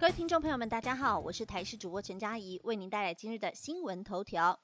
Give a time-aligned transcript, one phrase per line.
[0.00, 4.58] 各位听众朋友们，大家好，我是台视主播陈佳怡，为您带来今日的新闻头条。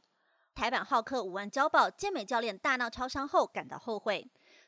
[0.55, 4.27] 台版浩克五万交保，健美教练大闹超商后感到后悔。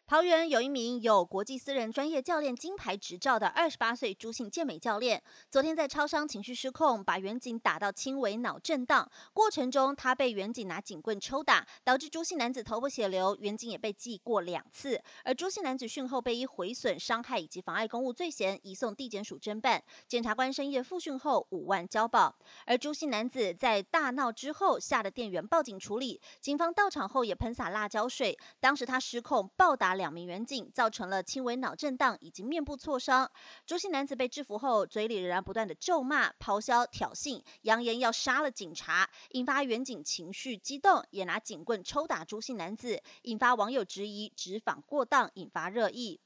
[0.09, 9.07] 桃园有一名有国际私人专业教练金牌执照的二十八岁朱姓健美教练，昨天在超商情绪失控，把远警打到轻微脑震荡。
[9.35, 14.99] 过程中，他被远警拿警棍抽打，导致朱姓男子头破血流，远警也被记过两次。
[15.25, 19.83] 而朱姓男子讯后被以毁损、伤害以及妨碍公务罪嫌移送地检署侦办。
[20.07, 22.35] 检察官深夜复讯后五万交保。
[22.65, 28.35] 而朱姓男子在大闹之后，吓得店员报警处理，警方到场后也喷洒辣椒水。
[28.59, 29.98] 当时他失控暴打。
[29.99, 33.31] 两名员警造成了轻微脑震荡以及面部挫伤。
[33.67, 46.21] 朱姓男子被制服后，嘴里仍然不断的咒骂、咆哮、挑衅，扬言要杀了警察，引发员警情绪激动，也拿警棍抽打朱姓男子，引发网友质疑执法过当，引发热议。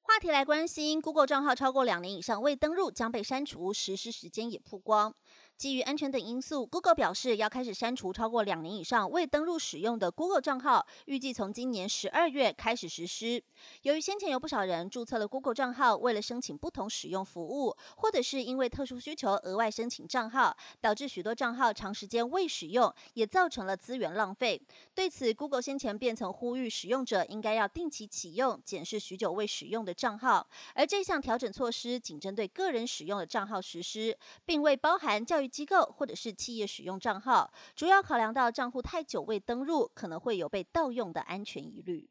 [0.00, 5.14] 话题来关心，Google 账号超过两年以上未登录将被删除，实施时间也曝光。
[5.58, 13.42] 基于安全等因素，Google 表示要开始删除超过两年以上未登录使用的 Google 账号，预计从今年十二月开始实施。
[13.82, 24.62] 由于先前有不少人注册了 Google 账号，为了申请不同使用服务，或者是因为特殊需求额外申请账号，导致许多账号长时间未使用，也造成了资源浪费。
[24.94, 30.48] 对此，Google 先前便曾呼吁使用者应该要定期启用、检视许久未使用的账号。
[30.74, 35.47] 而这项调整措施仅针对个人使用的账号实施，并未包含教育。
[35.48, 42.08] 机构或者是企业使用账号，主要考量到账户太久未登录，可能会有被盗用的安全疑虑。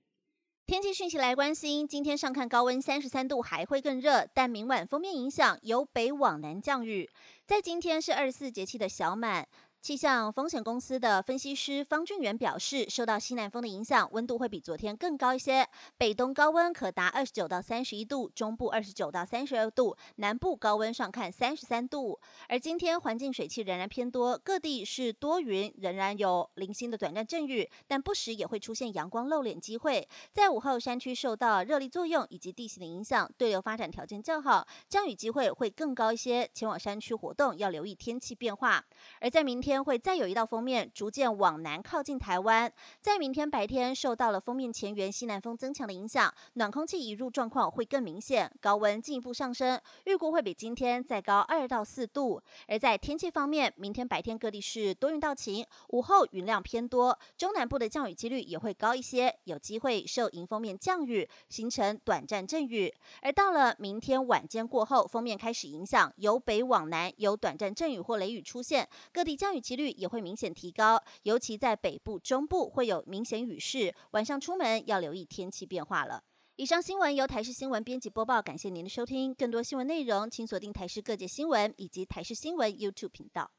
[0.66, 7.10] 天气讯息来关心，今天上看高温三十三度，还会更热，但明晚封面影响由北往南降雨。
[7.46, 9.48] 在今天是二十四节气的小满。
[9.88, 15.66] 气象风险公司的分析师方俊元表示，受到西南风的影响，温度会比昨天更高一些。
[15.98, 22.20] 北东高温可达二十九到三十一度，中部二十九到三十二度，南部高温上看三十三度。
[22.50, 30.06] 而今天环境水汽仍然偏多，各地是多云，仍然有零星的短暂阵雨，但不时也会出现阳光露脸机会。
[30.34, 36.46] 在午后，山区受到热力作用以及地形的影响，对流发展条件较好，降雨机会会更高一些。
[36.54, 38.84] 前往山区活动要留意天气变化。
[39.22, 39.77] 而在明天。
[39.84, 42.72] 会再有一道封面逐渐往南靠近台湾，
[43.02, 52.42] 在明天白天受到了封面前缘西南风增强的影响，暖空气移入状况会更明显，高温进一步上升，预估会比今天再高二到四度。
[52.68, 62.94] 而在天气方面，明天白天各地是多云到晴，午后云量偏多，中南部的降雨几率也会高一些，有机会受迎风面降雨，形成短暂阵雨。
[63.22, 69.68] 而到了明天晚间过后，封面开始影响，由北往南有短暂阵雨或雷雨出现，各地降雨雨。
[69.68, 76.24] 几率也会明显提高，尤其在北部、中部会有明显雨势，晚上出门要留意天气变化了。
[76.56, 79.36] 以上新闻由台视新闻编辑播报，感谢您的收听。
[79.36, 83.52] 更多新闻内容，请锁定台视各界新闻以及台视新闻 YouTube 频道。